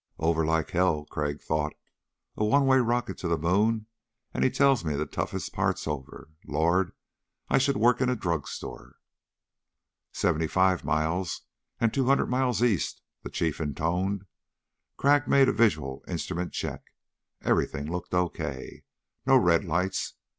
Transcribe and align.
Over 0.17 0.43
like 0.43 0.71
hell, 0.71 1.05
Crag 1.05 1.39
thought. 1.41 1.73
A 2.35 2.43
one 2.43 2.65
way 2.65 2.79
rocket 2.79 3.19
to 3.19 3.27
the 3.27 3.37
moon 3.37 3.85
and 4.33 4.43
he 4.43 4.49
tells 4.49 4.83
me 4.83 4.95
the 4.95 5.05
toughest 5.05 5.53
part's 5.53 5.85
over. 5.87 6.29
Lord, 6.47 6.93
I 7.49 7.59
should 7.59 7.77
work 7.77 8.01
in 8.01 8.09
a 8.09 8.15
drugstore! 8.15 8.95
"Seventy 10.11 10.47
five 10.47 10.83
miles 10.83 11.41
and 11.79 11.93
two 11.93 12.07
hundred 12.07 12.31
miles 12.31 12.63
east," 12.63 13.03
the 13.21 13.29
Chief 13.29 13.61
intoned. 13.61 14.25
Crag 14.97 15.27
made 15.27 15.47
a 15.49 15.53
visual 15.53 16.03
instrument 16.07 16.51
check. 16.51 16.81
Everything 17.43 17.85
looked 17.85 18.15
okay. 18.15 18.81
No 19.27 19.37
red 19.37 19.65
lights. 19.65 20.15